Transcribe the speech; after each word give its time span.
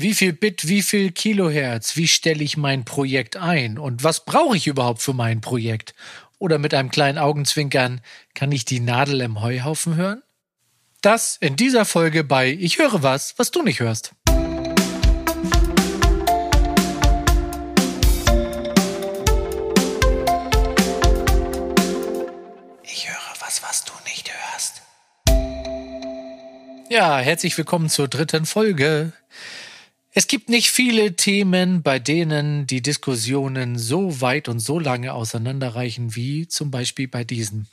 Wie 0.00 0.14
viel 0.14 0.32
Bit, 0.32 0.68
wie 0.68 0.82
viel 0.82 1.10
Kilohertz, 1.10 1.96
wie 1.96 2.06
stelle 2.06 2.44
ich 2.44 2.56
mein 2.56 2.84
Projekt 2.84 3.36
ein 3.36 3.78
und 3.78 4.04
was 4.04 4.24
brauche 4.24 4.56
ich 4.56 4.68
überhaupt 4.68 5.02
für 5.02 5.12
mein 5.12 5.40
Projekt? 5.40 5.92
Oder 6.38 6.58
mit 6.58 6.72
einem 6.72 6.92
kleinen 6.92 7.18
Augenzwinkern, 7.18 8.00
kann 8.32 8.52
ich 8.52 8.64
die 8.64 8.78
Nadel 8.78 9.20
im 9.22 9.40
Heuhaufen 9.40 9.96
hören? 9.96 10.22
Das 11.00 11.36
in 11.40 11.56
dieser 11.56 11.84
Folge 11.84 12.22
bei 12.22 12.48
Ich 12.48 12.78
höre 12.78 13.02
was, 13.02 13.34
was 13.38 13.50
du 13.50 13.62
nicht 13.62 13.80
hörst. 13.80 14.12
Ich 22.84 23.08
höre 23.08 23.34
was, 23.40 23.64
was 23.64 23.84
du 23.84 23.92
nicht 24.04 24.30
hörst. 24.32 24.82
Ja, 26.88 27.18
herzlich 27.18 27.58
willkommen 27.58 27.88
zur 27.88 28.06
dritten 28.06 28.46
Folge. 28.46 29.12
Es 30.18 30.26
gibt 30.26 30.48
nicht 30.48 30.72
viele 30.72 31.14
Themen, 31.14 31.84
bei 31.84 32.00
denen 32.00 32.66
die 32.66 32.82
Diskussionen 32.82 33.78
so 33.78 34.20
weit 34.20 34.48
und 34.48 34.58
so 34.58 34.80
lange 34.80 35.12
auseinanderreichen 35.12 36.16
wie 36.16 36.48
zum 36.48 36.72
Beispiel 36.72 37.06
bei 37.06 37.22
diesen. 37.22 37.68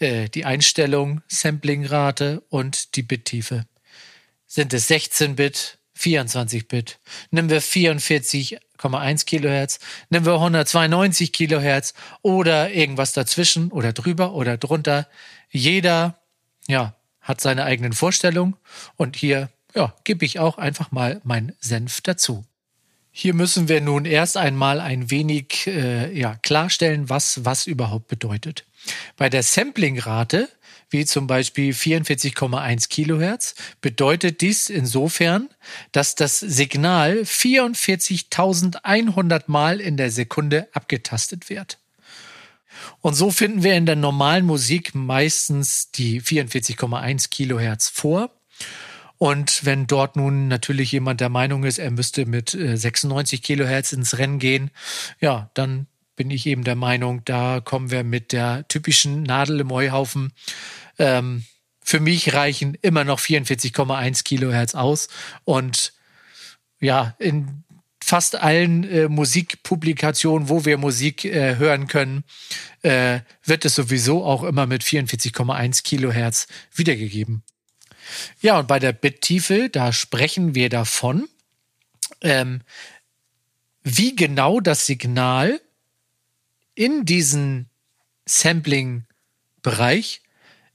Äh, 0.00 0.28
die 0.30 0.44
Einstellung, 0.44 1.22
Samplingrate 1.28 2.42
und 2.48 2.96
die 2.96 3.04
Bittiefe. 3.04 3.66
Sind 4.48 4.74
es 4.74 4.90
16-Bit, 4.90 5.78
24-Bit? 5.96 6.98
Nehmen 7.30 7.50
wir 7.50 7.62
44,1 7.62 9.24
Kilohertz? 9.24 9.78
Nehmen 10.08 10.26
wir 10.26 10.34
192 10.34 11.32
Kilohertz? 11.32 11.94
Oder 12.22 12.72
irgendwas 12.72 13.12
dazwischen 13.12 13.70
oder 13.70 13.92
drüber 13.92 14.32
oder 14.32 14.56
drunter? 14.56 15.06
Jeder, 15.52 16.18
ja, 16.66 16.96
hat 17.20 17.40
seine 17.40 17.62
eigenen 17.62 17.92
Vorstellungen 17.92 18.56
und 18.96 19.14
hier 19.14 19.50
ja, 19.74 19.94
gebe 20.04 20.24
ich 20.24 20.38
auch 20.38 20.58
einfach 20.58 20.92
mal 20.92 21.20
meinen 21.24 21.52
Senf 21.60 22.00
dazu. 22.00 22.44
Hier 23.12 23.34
müssen 23.34 23.68
wir 23.68 23.80
nun 23.80 24.04
erst 24.04 24.36
einmal 24.36 24.80
ein 24.80 25.10
wenig 25.10 25.66
äh, 25.66 26.16
ja, 26.16 26.36
klarstellen, 26.36 27.08
was 27.08 27.44
was 27.44 27.66
überhaupt 27.66 28.06
bedeutet. 28.06 28.64
Bei 29.16 29.28
der 29.28 29.42
Samplingrate, 29.42 30.48
wie 30.90 31.04
zum 31.04 31.26
Beispiel 31.26 31.72
44,1 31.72 32.88
Kilohertz, 32.88 33.56
bedeutet 33.80 34.40
dies 34.40 34.70
insofern, 34.70 35.48
dass 35.92 36.14
das 36.14 36.38
Signal 36.38 37.22
44.100 37.22 39.42
Mal 39.48 39.80
in 39.80 39.96
der 39.96 40.12
Sekunde 40.12 40.68
abgetastet 40.72 41.50
wird. 41.50 41.78
Und 43.00 43.14
so 43.14 43.30
finden 43.30 43.62
wir 43.62 43.74
in 43.74 43.86
der 43.86 43.96
normalen 43.96 44.44
Musik 44.46 44.94
meistens 44.94 45.90
die 45.90 46.22
44,1 46.22 47.30
Kilohertz 47.30 47.88
vor 47.88 48.30
und 49.20 49.66
wenn 49.66 49.86
dort 49.86 50.16
nun 50.16 50.48
natürlich 50.48 50.92
jemand 50.92 51.20
der 51.20 51.28
Meinung 51.28 51.64
ist, 51.64 51.76
er 51.76 51.90
müsste 51.90 52.24
mit 52.24 52.52
96 52.52 53.38
äh, 53.38 53.42
Kilohertz 53.42 53.92
ins 53.92 54.16
Rennen 54.16 54.38
gehen, 54.38 54.70
ja, 55.20 55.50
dann 55.52 55.88
bin 56.16 56.30
ich 56.30 56.46
eben 56.46 56.64
der 56.64 56.74
Meinung, 56.74 57.22
da 57.26 57.60
kommen 57.60 57.90
wir 57.90 58.02
mit 58.02 58.32
der 58.32 58.66
typischen 58.68 59.22
Nadel 59.24 59.60
im 59.60 59.70
Heuhaufen. 59.70 60.32
Ähm, 60.98 61.44
für 61.82 62.00
mich 62.00 62.32
reichen 62.32 62.78
immer 62.80 63.04
noch 63.04 63.20
44,1 63.20 64.24
Kilohertz 64.24 64.74
aus. 64.74 65.08
Und 65.44 65.92
ja, 66.80 67.14
in 67.18 67.64
fast 68.02 68.36
allen 68.36 68.84
äh, 68.84 69.08
Musikpublikationen, 69.10 70.48
wo 70.48 70.64
wir 70.64 70.78
Musik 70.78 71.26
äh, 71.26 71.56
hören 71.56 71.88
können, 71.88 72.24
äh, 72.80 73.20
wird 73.44 73.66
es 73.66 73.74
sowieso 73.74 74.24
auch 74.24 74.44
immer 74.44 74.66
mit 74.66 74.82
44,1 74.82 75.82
Kilohertz 75.82 76.46
wiedergegeben. 76.74 77.42
Ja, 78.40 78.58
und 78.58 78.68
bei 78.68 78.78
der 78.78 78.92
Bittiefe, 78.92 79.68
da 79.70 79.92
sprechen 79.92 80.54
wir 80.54 80.68
davon, 80.68 81.28
ähm, 82.20 82.62
wie 83.82 84.14
genau 84.14 84.60
das 84.60 84.86
Signal 84.86 85.60
in 86.74 87.04
diesen 87.04 87.68
Sampling-Bereich 88.26 90.22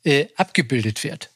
äh, 0.04 0.28
abgebildet 0.36 1.04
wird. 1.04 1.30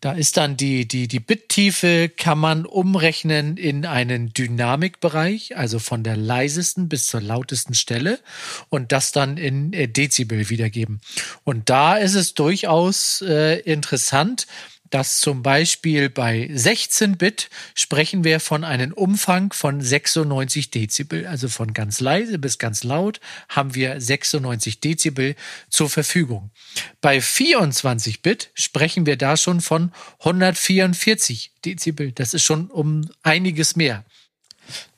Da 0.00 0.12
ist 0.12 0.36
dann 0.36 0.58
die, 0.58 0.86
die, 0.86 1.08
die 1.08 1.20
Bittiefe 1.20 2.10
kann 2.10 2.38
man 2.38 2.66
umrechnen 2.66 3.56
in 3.56 3.86
einen 3.86 4.34
Dynamikbereich, 4.34 5.56
also 5.56 5.78
von 5.78 6.02
der 6.02 6.14
leisesten 6.14 6.90
bis 6.90 7.06
zur 7.06 7.22
lautesten 7.22 7.72
Stelle 7.72 8.20
und 8.68 8.92
das 8.92 9.12
dann 9.12 9.38
in 9.38 9.72
äh, 9.72 9.88
Dezibel 9.88 10.50
wiedergeben. 10.50 11.00
Und 11.42 11.70
da 11.70 11.96
ist 11.96 12.14
es 12.14 12.34
durchaus 12.34 13.22
äh, 13.22 13.60
interessant, 13.60 14.46
dass 14.94 15.18
zum 15.18 15.42
Beispiel 15.42 16.08
bei 16.08 16.48
16-Bit 16.52 17.50
sprechen 17.74 18.22
wir 18.22 18.38
von 18.38 18.62
einem 18.62 18.92
Umfang 18.92 19.52
von 19.52 19.80
96 19.80 20.70
Dezibel, 20.70 21.26
also 21.26 21.48
von 21.48 21.72
ganz 21.72 21.98
leise 21.98 22.38
bis 22.38 22.58
ganz 22.58 22.84
laut 22.84 23.18
haben 23.48 23.74
wir 23.74 24.00
96 24.00 24.78
Dezibel 24.78 25.34
zur 25.68 25.90
Verfügung. 25.90 26.52
Bei 27.00 27.18
24-Bit 27.18 28.52
sprechen 28.54 29.04
wir 29.04 29.16
da 29.16 29.36
schon 29.36 29.60
von 29.60 29.90
144 30.20 31.50
Dezibel. 31.64 32.12
Das 32.12 32.32
ist 32.32 32.44
schon 32.44 32.70
um 32.70 33.10
einiges 33.24 33.74
mehr. 33.74 34.04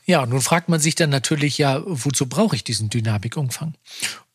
Ja, 0.04 0.26
nun 0.26 0.42
fragt 0.42 0.68
man 0.68 0.78
sich 0.78 0.94
dann 0.94 1.08
natürlich 1.08 1.56
ja, 1.56 1.82
wozu 1.86 2.26
brauche 2.26 2.54
ich 2.54 2.64
diesen 2.64 2.90
Dynamikumfang? 2.90 3.72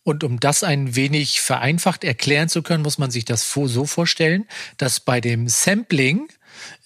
Und 0.03 0.23
um 0.23 0.39
das 0.39 0.63
ein 0.63 0.95
wenig 0.95 1.41
vereinfacht 1.41 2.03
erklären 2.03 2.49
zu 2.49 2.63
können, 2.63 2.83
muss 2.83 2.97
man 2.97 3.11
sich 3.11 3.25
das 3.25 3.51
so 3.51 3.85
vorstellen, 3.85 4.47
dass 4.77 4.99
bei 4.99 5.21
dem 5.21 5.47
Sampling 5.47 6.27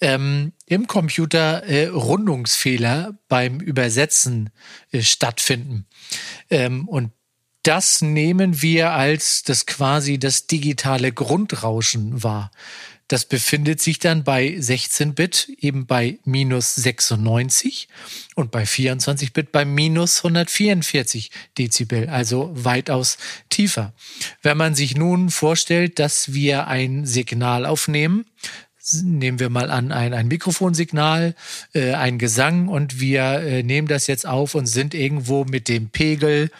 ähm, 0.00 0.52
im 0.66 0.86
Computer 0.86 1.62
äh, 1.64 1.86
Rundungsfehler 1.86 3.18
beim 3.28 3.60
Übersetzen 3.60 4.50
äh, 4.92 5.02
stattfinden. 5.02 5.86
Ähm, 6.50 6.86
und 6.88 7.12
das 7.62 8.00
nehmen 8.00 8.62
wir 8.62 8.92
als 8.92 9.42
das 9.42 9.66
quasi 9.66 10.18
das 10.18 10.46
digitale 10.46 11.12
Grundrauschen 11.12 12.22
wahr. 12.22 12.52
Das 13.08 13.24
befindet 13.24 13.80
sich 13.80 14.00
dann 14.00 14.24
bei 14.24 14.48
16-Bit 14.48 15.52
eben 15.60 15.86
bei 15.86 16.18
minus 16.24 16.74
96 16.74 17.88
und 18.34 18.50
bei 18.50 18.64
24-Bit 18.64 19.52
bei 19.52 19.64
minus 19.64 20.18
144 20.18 21.30
Dezibel, 21.56 22.08
also 22.08 22.50
weitaus 22.52 23.18
tiefer. 23.48 23.92
Wenn 24.42 24.56
man 24.56 24.74
sich 24.74 24.96
nun 24.96 25.30
vorstellt, 25.30 26.00
dass 26.00 26.32
wir 26.32 26.66
ein 26.66 27.06
Signal 27.06 27.64
aufnehmen, 27.64 28.26
nehmen 29.02 29.38
wir 29.38 29.50
mal 29.50 29.70
an, 29.70 29.92
ein, 29.92 30.12
ein 30.12 30.28
Mikrofonsignal, 30.28 31.34
äh, 31.74 31.92
ein 31.92 32.18
Gesang 32.18 32.68
und 32.68 33.00
wir 33.00 33.22
äh, 33.40 33.62
nehmen 33.62 33.88
das 33.88 34.06
jetzt 34.06 34.26
auf 34.26 34.54
und 34.54 34.66
sind 34.66 34.94
irgendwo 34.94 35.44
mit 35.44 35.68
dem 35.68 35.90
Pegel 35.90 36.50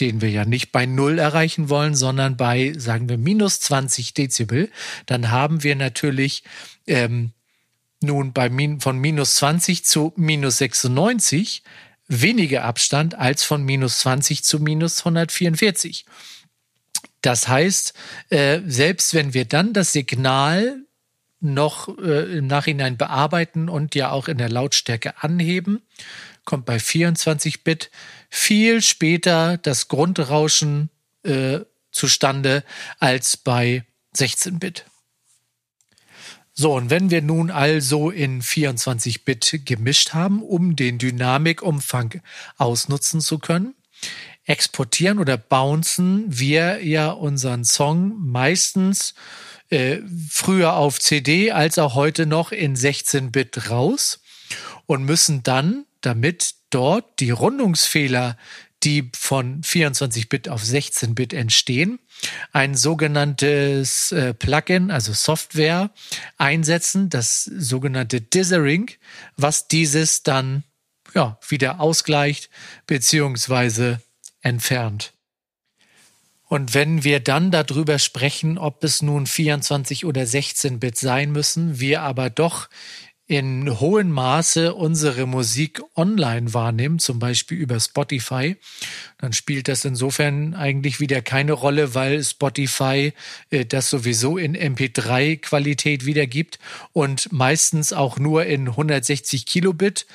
den 0.00 0.20
wir 0.20 0.30
ja 0.30 0.44
nicht 0.44 0.72
bei 0.72 0.86
Null 0.86 1.18
erreichen 1.18 1.68
wollen, 1.68 1.94
sondern 1.94 2.36
bei, 2.36 2.72
sagen 2.76 3.08
wir, 3.08 3.18
minus 3.18 3.60
20 3.60 4.14
Dezibel, 4.14 4.70
dann 5.06 5.30
haben 5.30 5.62
wir 5.62 5.76
natürlich 5.76 6.42
ähm, 6.86 7.32
nun 8.00 8.32
bei 8.32 8.48
min 8.48 8.80
von 8.80 8.98
minus 8.98 9.36
20 9.36 9.84
zu 9.84 10.12
minus 10.16 10.58
96 10.58 11.62
weniger 12.08 12.64
Abstand 12.64 13.16
als 13.16 13.42
von 13.42 13.64
minus 13.64 14.00
20 14.00 14.44
zu 14.44 14.60
minus 14.60 15.00
144. 15.00 16.04
Das 17.22 17.48
heißt, 17.48 17.94
äh, 18.30 18.60
selbst 18.66 19.14
wenn 19.14 19.34
wir 19.34 19.46
dann 19.46 19.72
das 19.72 19.92
Signal 19.92 20.85
noch 21.40 21.96
äh, 21.98 22.38
im 22.38 22.46
Nachhinein 22.46 22.96
bearbeiten 22.96 23.68
und 23.68 23.94
ja 23.94 24.10
auch 24.10 24.28
in 24.28 24.38
der 24.38 24.48
Lautstärke 24.48 25.22
anheben, 25.22 25.82
kommt 26.44 26.64
bei 26.64 26.78
24 26.78 27.64
Bit 27.64 27.90
viel 28.30 28.82
später 28.82 29.58
das 29.58 29.88
Grundrauschen 29.88 30.90
äh, 31.24 31.60
zustande 31.90 32.64
als 32.98 33.36
bei 33.36 33.84
16 34.14 34.58
Bit. 34.58 34.86
So, 36.58 36.74
und 36.74 36.88
wenn 36.88 37.10
wir 37.10 37.20
nun 37.20 37.50
also 37.50 38.08
in 38.08 38.40
24 38.40 39.26
Bit 39.26 39.60
gemischt 39.66 40.14
haben, 40.14 40.42
um 40.42 40.74
den 40.74 40.96
Dynamikumfang 40.96 42.22
ausnutzen 42.56 43.20
zu 43.20 43.38
können, 43.38 43.74
exportieren 44.44 45.18
oder 45.18 45.36
bouncen 45.36 46.24
wir 46.28 46.82
ja 46.82 47.10
unseren 47.10 47.64
Song 47.64 48.14
meistens 48.18 49.14
äh, 49.70 49.98
früher 50.30 50.74
auf 50.74 51.00
CD 51.00 51.50
als 51.52 51.78
auch 51.78 51.94
heute 51.94 52.26
noch 52.26 52.52
in 52.52 52.76
16 52.76 53.32
Bit 53.32 53.70
raus 53.70 54.20
und 54.86 55.04
müssen 55.04 55.42
dann, 55.42 55.84
damit 56.00 56.54
dort 56.70 57.20
die 57.20 57.30
Rundungsfehler, 57.30 58.36
die 58.82 59.10
von 59.16 59.62
24-Bit 59.62 60.48
auf 60.48 60.62
16-Bit 60.62 61.32
entstehen, 61.32 61.98
ein 62.52 62.74
sogenanntes 62.74 64.12
äh, 64.12 64.34
Plugin, 64.34 64.90
also 64.90 65.12
Software, 65.12 65.90
einsetzen, 66.36 67.10
das 67.10 67.44
sogenannte 67.44 68.20
Dithering, 68.20 68.90
was 69.36 69.66
dieses 69.66 70.22
dann 70.22 70.62
ja, 71.14 71.38
wieder 71.48 71.80
ausgleicht 71.80 72.50
beziehungsweise 72.86 74.00
entfernt. 74.42 75.12
Und 76.48 76.74
wenn 76.74 77.02
wir 77.02 77.20
dann 77.20 77.50
darüber 77.50 77.98
sprechen, 77.98 78.56
ob 78.56 78.84
es 78.84 79.02
nun 79.02 79.26
24 79.26 80.04
oder 80.04 80.26
16 80.26 80.78
Bit 80.78 80.96
sein 80.96 81.32
müssen, 81.32 81.80
wir 81.80 82.02
aber 82.02 82.30
doch 82.30 82.68
in 83.28 83.80
hohem 83.80 84.10
Maße 84.10 84.72
unsere 84.72 85.26
Musik 85.26 85.82
online 85.96 86.54
wahrnimmt, 86.54 87.02
zum 87.02 87.18
Beispiel 87.18 87.58
über 87.58 87.80
Spotify, 87.80 88.56
dann 89.18 89.32
spielt 89.32 89.66
das 89.66 89.84
insofern 89.84 90.54
eigentlich 90.54 91.00
wieder 91.00 91.22
keine 91.22 91.52
Rolle, 91.52 91.96
weil 91.96 92.22
Spotify 92.22 93.12
äh, 93.50 93.64
das 93.64 93.90
sowieso 93.90 94.38
in 94.38 94.56
MP3-Qualität 94.56 96.06
wiedergibt 96.06 96.60
und 96.92 97.32
meistens 97.32 97.92
auch 97.92 98.18
nur 98.18 98.46
in 98.46 98.68
160 98.68 99.44
Kilobit 99.44 100.06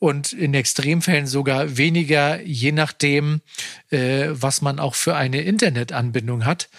und 0.00 0.32
in 0.32 0.54
Extremfällen 0.54 1.26
sogar 1.26 1.76
weniger, 1.76 2.40
je 2.40 2.72
nachdem, 2.72 3.42
äh, 3.90 4.28
was 4.30 4.62
man 4.62 4.80
auch 4.80 4.94
für 4.96 5.14
eine 5.14 5.42
Internetanbindung 5.42 6.46
hat, 6.46 6.70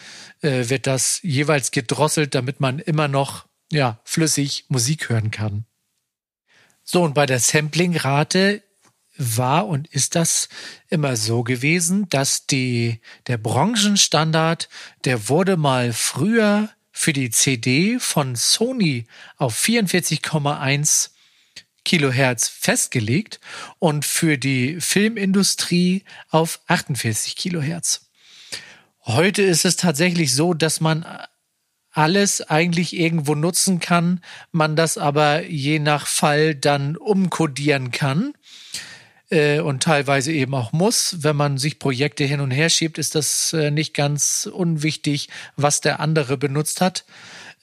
äh, 0.41 0.67
wird 0.69 0.87
das 0.87 1.19
jeweils 1.21 1.69
gedrosselt, 1.71 2.33
damit 2.35 2.59
man 2.59 2.79
immer 2.79 3.07
noch 3.07 3.45
ja, 3.71 4.01
flüssig 4.03 4.65
Musik 4.69 5.09
hören 5.09 5.29
kann. 5.29 5.65
So, 6.83 7.03
und 7.03 7.13
bei 7.13 7.27
der 7.27 7.39
Samplingrate 7.39 8.63
war 9.17 9.67
und 9.67 9.87
ist 9.87 10.15
das 10.15 10.49
immer 10.89 11.15
so 11.15 11.43
gewesen, 11.43 12.09
dass 12.09 12.47
die, 12.47 13.01
der 13.27 13.37
Branchenstandard, 13.37 14.67
der 15.05 15.29
wurde 15.29 15.57
mal 15.57 15.93
früher 15.93 16.69
für 16.91 17.13
die 17.13 17.29
CD 17.29 17.99
von 17.99 18.35
Sony 18.35 19.05
auf 19.37 19.55
44,1 19.63 21.10
Kilohertz 21.83 22.47
festgelegt 22.47 23.39
und 23.79 24.05
für 24.05 24.37
die 24.37 24.79
Filmindustrie 24.79 26.03
auf 26.29 26.61
48 26.67 27.35
Kilohertz. 27.35 28.09
Heute 29.03 29.41
ist 29.41 29.65
es 29.65 29.77
tatsächlich 29.77 30.35
so, 30.35 30.53
dass 30.53 30.79
man 30.79 31.05
alles 31.91 32.41
eigentlich 32.41 32.95
irgendwo 32.95 33.35
nutzen 33.35 33.79
kann, 33.79 34.21
man 34.51 34.75
das 34.75 34.97
aber 34.97 35.45
je 35.45 35.79
nach 35.79 36.07
Fall 36.07 36.55
dann 36.55 36.95
umkodieren 36.95 37.91
kann 37.91 38.33
äh, 39.29 39.59
und 39.59 39.83
teilweise 39.83 40.31
eben 40.31 40.53
auch 40.53 40.71
muss. 40.71 41.17
Wenn 41.19 41.35
man 41.35 41.57
sich 41.57 41.79
Projekte 41.79 42.23
hin 42.23 42.39
und 42.39 42.51
her 42.51 42.69
schiebt, 42.69 42.97
ist 42.97 43.15
das 43.15 43.53
äh, 43.53 43.71
nicht 43.71 43.93
ganz 43.93 44.47
unwichtig, 44.51 45.29
was 45.55 45.81
der 45.81 45.99
andere 45.99 46.37
benutzt 46.37 46.79
hat. 46.79 47.05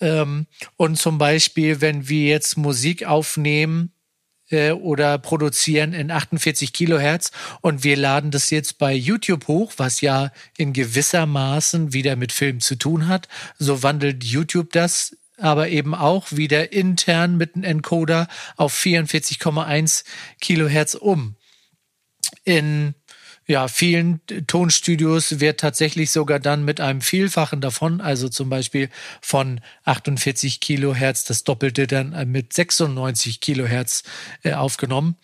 Ähm, 0.00 0.47
und 0.76 0.99
zum 0.99 1.19
Beispiel, 1.19 1.81
wenn 1.81 2.09
wir 2.09 2.26
jetzt 2.26 2.56
Musik 2.56 3.06
aufnehmen, 3.06 3.93
äh, 4.50 4.73
oder 4.73 5.19
produzieren 5.19 5.93
in 5.93 6.11
48 6.11 6.73
Kilohertz 6.73 7.31
und 7.61 7.85
wir 7.85 7.97
laden 7.97 8.31
das 8.31 8.50
jetzt 8.50 8.79
bei 8.79 8.93
YouTube 8.93 9.49
hoch, 9.49 9.73
was 9.77 10.00
ja 10.00 10.31
in 10.56 10.73
gewisser 10.73 11.27
Maßen 11.27 11.93
wieder 11.93 12.17
mit 12.17 12.33
Film 12.33 12.61
zu 12.61 12.77
tun 12.77 13.09
hat. 13.09 13.29
So 13.59 13.83
wandelt 13.83 14.25
YouTube 14.25 14.73
das 14.73 15.17
aber 15.41 15.69
eben 15.69 15.95
auch 15.95 16.27
wieder 16.33 16.73
intern 16.73 17.37
mit 17.37 17.55
einem 17.55 17.65
Encoder 17.65 18.29
auf 18.56 18.77
44,1 18.77 20.05
Kilohertz 20.41 20.95
um. 20.95 21.37
In 22.45 22.95
ja, 23.49 23.67
vielen 23.67 24.21
Tonstudios 24.47 25.41
wird 25.41 25.59
tatsächlich 25.59 26.11
sogar 26.11 26.39
dann 26.39 26.67
mit 26.67 26.83
einem 26.83 27.00
Vielfachen 27.00 27.62
davon, 27.62 28.03
also 28.03 28.29
zum 28.29 28.50
Beispiel 28.50 28.91
von 29.23 29.62
48 29.85 30.61
Kilohertz, 30.61 31.25
das 31.25 31.45
Doppelte 31.45 31.87
dann 31.87 32.31
mit 32.31 32.53
96 32.53 33.41
Kilohertz 33.41 34.03
äh, 34.43 34.53
aufgenommen. 34.53 35.17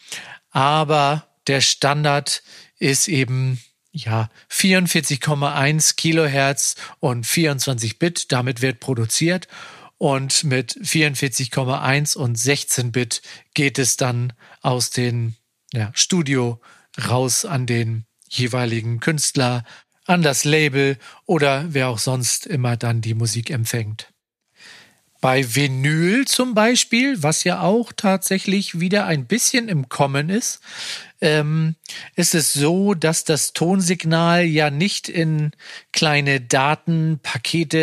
Aber 0.51 1.27
der 1.47 1.61
Standard 1.61 2.43
ist 2.79 3.09
eben 3.09 3.61
ja 3.93 4.31
44,1 4.51 5.97
Kilohertz 5.97 6.77
und 7.01 7.27
24 7.27 7.99
Bit. 7.99 8.33
Damit 8.33 8.63
wird 8.63 8.81
produziert. 8.81 9.49
Und 9.99 10.45
mit 10.45 10.73
44,1 10.73 12.17
und 12.17 12.37
16 12.37 12.91
Bit 12.91 13.21
geht 13.53 13.79
es 13.79 13.99
dann 13.99 14.33
aus 14.63 14.91
den 14.91 15.37
ja, 15.75 15.91
Studio 15.95 16.61
raus 17.09 17.45
an 17.45 17.67
den 17.67 18.07
jeweiligen 18.29 19.01
Künstler, 19.01 19.65
an 20.07 20.23
das 20.23 20.45
Label 20.45 20.99
oder 21.27 21.67
wer 21.69 21.89
auch 21.89 21.99
sonst 21.99 22.47
immer 22.47 22.77
dann 22.77 23.01
die 23.01 23.15
Musik 23.15 23.51
empfängt. 23.51 24.13
Bei 25.21 25.55
Vinyl 25.55 26.27
zum 26.27 26.53
Beispiel, 26.53 27.23
was 27.23 27.45
ja 27.45 27.63
auch 27.63 27.93
tatsächlich 27.97 28.81
wieder 28.81 29.07
ein 29.07 29.27
bisschen 29.27 29.69
im 29.69 29.89
Kommen 29.89 30.29
ist, 30.29 30.61
ähm, 31.21 31.77
ist 32.17 32.35
es 32.35 32.53
so, 32.53 32.95
dass 32.95 33.25
das 33.25 33.53
Tonsignal 33.53 34.45
ja 34.45 34.71
nicht 34.71 35.09
in 35.09 35.53
kleine 35.93 36.41
Datenpakete 36.41 37.79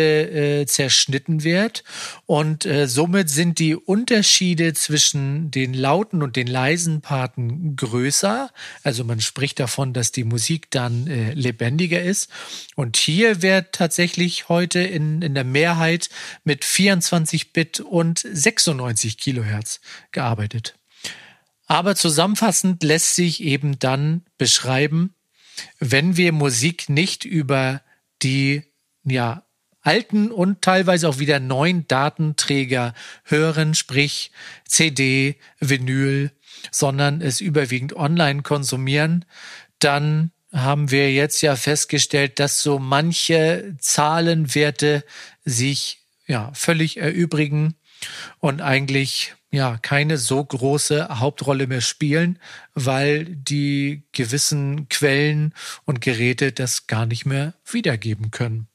äh, 0.60 0.66
zerschnitten 0.66 1.42
wird 1.42 1.84
und 2.26 2.66
äh, 2.66 2.86
somit 2.86 3.30
sind 3.30 3.58
die 3.58 3.74
Unterschiede 3.74 4.74
zwischen 4.74 5.50
den 5.50 5.74
lauten 5.74 6.22
und 6.22 6.36
den 6.36 6.46
leisen 6.46 7.00
Parten 7.00 7.76
größer. 7.76 8.50
Also 8.82 9.04
man 9.04 9.20
spricht 9.20 9.60
davon, 9.60 9.92
dass 9.92 10.12
die 10.12 10.24
Musik 10.24 10.70
dann 10.70 11.06
äh, 11.06 11.32
lebendiger 11.34 12.02
ist. 12.02 12.30
Und 12.76 12.96
hier 12.96 13.42
wird 13.42 13.72
tatsächlich 13.72 14.48
heute 14.48 14.80
in, 14.80 15.22
in 15.22 15.34
der 15.34 15.44
Mehrheit 15.44 16.08
mit 16.44 16.64
24 16.64 17.52
Bit 17.52 17.80
und 17.80 18.20
96 18.20 19.18
Kilohertz 19.18 19.80
gearbeitet. 20.10 20.74
Aber 21.72 21.96
zusammenfassend 21.96 22.82
lässt 22.82 23.14
sich 23.14 23.42
eben 23.42 23.78
dann 23.78 24.26
beschreiben, 24.36 25.14
wenn 25.78 26.18
wir 26.18 26.30
Musik 26.32 26.90
nicht 26.90 27.24
über 27.24 27.80
die 28.22 28.64
ja, 29.04 29.46
alten 29.80 30.30
und 30.30 30.60
teilweise 30.60 31.08
auch 31.08 31.18
wieder 31.18 31.40
neuen 31.40 31.88
Datenträger 31.88 32.92
hören, 33.24 33.74
sprich 33.74 34.32
CD, 34.68 35.36
Vinyl, 35.60 36.32
sondern 36.70 37.22
es 37.22 37.40
überwiegend 37.40 37.96
online 37.96 38.42
konsumieren, 38.42 39.24
dann 39.78 40.30
haben 40.52 40.90
wir 40.90 41.10
jetzt 41.10 41.40
ja 41.40 41.56
festgestellt, 41.56 42.38
dass 42.38 42.62
so 42.62 42.78
manche 42.78 43.76
Zahlenwerte 43.80 45.04
sich 45.46 46.02
ja 46.26 46.52
völlig 46.52 46.98
erübrigen 46.98 47.76
und 48.38 48.60
eigentlich 48.60 49.34
ja 49.50 49.78
keine 49.78 50.16
so 50.18 50.42
große 50.42 51.20
Hauptrolle 51.20 51.66
mehr 51.66 51.82
spielen, 51.82 52.38
weil 52.74 53.26
die 53.26 54.02
gewissen 54.12 54.88
Quellen 54.88 55.54
und 55.84 56.00
Geräte 56.00 56.52
das 56.52 56.86
gar 56.86 57.06
nicht 57.06 57.26
mehr 57.26 57.54
wiedergeben 57.70 58.30
können. 58.30 58.68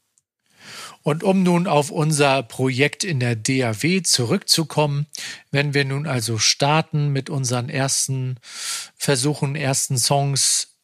Und 1.01 1.24
um 1.24 1.41
nun 1.41 1.68
auf 1.68 1.89
unser 1.89 2.44
Projekt 2.44 3.03
in 3.03 3.19
der 3.19 3.35
DAW 3.35 4.01
zurückzukommen, 4.03 5.07
wenn 5.51 5.73
wir 5.73 5.85
nun 5.85 6.06
also 6.06 6.38
starten 6.38 7.09
mit 7.09 7.30
unseren 7.30 7.69
ersten 7.69 8.35
Versuchen, 8.97 9.56
ersten 9.56 9.97
Songs, 9.97 10.75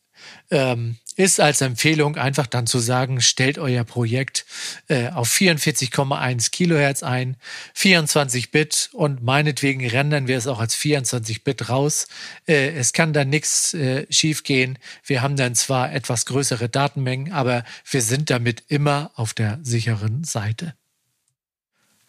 ähm, 0.50 0.98
ist 1.16 1.40
als 1.40 1.62
Empfehlung 1.62 2.18
einfach 2.18 2.48
dann 2.48 2.68
zu 2.68 2.80
sagen, 2.80 3.22
stellt 3.22 3.58
euer 3.58 3.84
Projekt 3.84 4.46
äh, 4.88 5.10
auf 5.10 5.30
44,1 5.30 6.52
Kilohertz 6.52 7.04
ein, 7.04 7.38
24 7.74 8.52
Bit 8.52 8.90
und 8.94 9.24
meinetwegen 9.24 9.88
rendern 9.88 10.28
wir 10.28 10.38
es 10.38 10.48
auch 10.48 10.60
als 10.60 10.76
24 10.76 11.44
Bit 11.44 11.70
raus. 11.70 12.08
Äh, 12.48 12.72
es 12.72 12.94
kann 12.94 13.14
dann 13.14 13.30
nichts 13.30 13.74
äh, 13.74 14.06
schiefgehen. 14.10 14.78
Wir 15.06 15.22
haben 15.22 15.36
dann 15.36 15.56
zwar 15.56 15.94
etwas 15.94 16.26
größere 16.26 16.70
Datenmengen, 16.70 17.32
aber 17.32 17.64
wir 17.90 18.02
sind 18.02 18.30
damit 18.30 18.64
immer 18.68 19.12
auf 19.16 19.34
der 19.34 19.60
sicheren 19.64 20.24
Seite. 20.24 20.74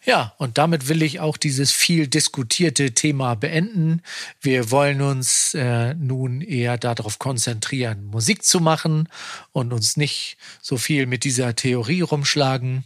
Ja, 0.05 0.35
und 0.37 0.59
damit 0.59 0.87
will 0.87 1.01
ich 1.01 1.19
auch 1.19 1.35
dieses 1.35 1.71
viel 1.71 2.07
diskutierte 2.07 2.93
Thema 2.93 3.33
beenden. 3.33 4.03
Wir 4.39 4.69
wollen 4.69 5.01
uns 5.01 5.55
äh, 5.55 5.95
nun 5.95 6.41
eher 6.41 6.77
darauf 6.77 7.17
konzentrieren, 7.17 8.05
Musik 8.05 8.43
zu 8.43 8.59
machen 8.59 9.09
und 9.51 9.73
uns 9.73 9.97
nicht 9.97 10.37
so 10.61 10.77
viel 10.77 11.07
mit 11.07 11.23
dieser 11.23 11.55
Theorie 11.55 12.01
rumschlagen. 12.01 12.85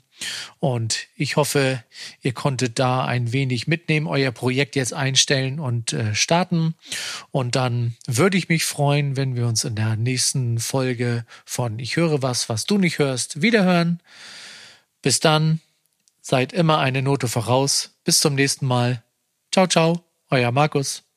Und 0.59 1.07
ich 1.15 1.35
hoffe, 1.35 1.83
ihr 2.21 2.33
konntet 2.33 2.79
da 2.79 3.05
ein 3.05 3.33
wenig 3.33 3.67
mitnehmen, 3.67 4.07
euer 4.07 4.31
Projekt 4.31 4.75
jetzt 4.75 4.93
einstellen 4.93 5.59
und 5.59 5.93
äh, 5.93 6.15
starten. 6.15 6.75
Und 7.31 7.55
dann 7.55 7.95
würde 8.07 8.37
ich 8.37 8.47
mich 8.49 8.63
freuen, 8.63 9.17
wenn 9.17 9.35
wir 9.35 9.47
uns 9.47 9.65
in 9.65 9.75
der 9.75 9.97
nächsten 9.97 10.59
Folge 10.59 11.25
von 11.45 11.79
Ich 11.79 11.97
höre 11.97 12.21
was, 12.21 12.47
was 12.47 12.65
du 12.65 12.77
nicht 12.77 12.99
hörst, 12.99 13.41
wiederhören. 13.41 14.01
Bis 15.01 15.19
dann. 15.19 15.59
Seid 16.29 16.53
immer 16.53 16.77
eine 16.77 17.01
Note 17.01 17.27
voraus. 17.27 17.99
Bis 18.03 18.19
zum 18.19 18.35
nächsten 18.35 18.67
Mal. 18.67 19.03
Ciao, 19.51 19.65
ciao, 19.65 20.03
euer 20.29 20.51
Markus. 20.51 21.08